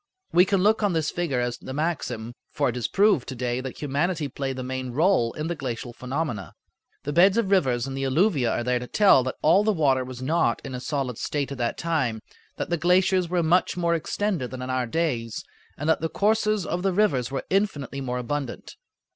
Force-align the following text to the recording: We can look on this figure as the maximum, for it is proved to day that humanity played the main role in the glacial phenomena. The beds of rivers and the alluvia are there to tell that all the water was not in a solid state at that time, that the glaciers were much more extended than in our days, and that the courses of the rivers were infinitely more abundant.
We 0.33 0.45
can 0.45 0.63
look 0.63 0.81
on 0.81 0.93
this 0.93 1.11
figure 1.11 1.39
as 1.41 1.59
the 1.59 1.73
maximum, 1.75 2.33
for 2.49 2.69
it 2.69 2.75
is 2.75 2.87
proved 2.87 3.27
to 3.29 3.35
day 3.35 3.61
that 3.61 3.81
humanity 3.83 4.27
played 4.27 4.55
the 4.55 4.63
main 4.63 4.89
role 4.93 5.31
in 5.33 5.45
the 5.45 5.53
glacial 5.53 5.93
phenomena. 5.93 6.53
The 7.03 7.13
beds 7.13 7.37
of 7.37 7.51
rivers 7.51 7.85
and 7.85 7.95
the 7.95 8.05
alluvia 8.05 8.51
are 8.51 8.63
there 8.63 8.79
to 8.79 8.87
tell 8.87 9.23
that 9.25 9.35
all 9.43 9.63
the 9.63 9.71
water 9.71 10.03
was 10.03 10.19
not 10.19 10.59
in 10.65 10.73
a 10.73 10.79
solid 10.79 11.19
state 11.19 11.51
at 11.51 11.59
that 11.59 11.77
time, 11.77 12.23
that 12.57 12.71
the 12.71 12.77
glaciers 12.77 13.29
were 13.29 13.43
much 13.43 13.77
more 13.77 13.93
extended 13.93 14.49
than 14.49 14.63
in 14.63 14.71
our 14.71 14.87
days, 14.87 15.43
and 15.77 15.87
that 15.87 16.01
the 16.01 16.09
courses 16.09 16.65
of 16.65 16.81
the 16.81 16.93
rivers 16.93 17.29
were 17.29 17.45
infinitely 17.51 18.01
more 18.01 18.17
abundant. 18.17 18.77